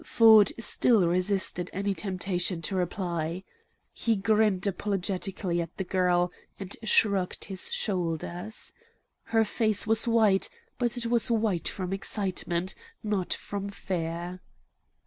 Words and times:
Ford 0.03 0.51
still 0.57 1.07
resisted 1.07 1.69
any 1.73 1.93
temptation 1.93 2.63
to 2.63 2.75
reply. 2.75 3.43
He 3.93 4.15
grinned 4.15 4.65
apologetically 4.65 5.61
at 5.61 5.77
the 5.77 5.83
girl 5.83 6.31
and 6.59 6.75
shrugged 6.81 7.45
his 7.45 7.71
shoulders. 7.71 8.73
Her 9.25 9.45
face 9.45 9.85
was 9.85 10.07
white, 10.07 10.49
but 10.79 10.97
it 10.97 11.05
was 11.05 11.29
white 11.29 11.67
from 11.67 11.93
excitement, 11.93 12.73
not 13.03 13.31
from 13.35 13.69
fear. 13.69 14.41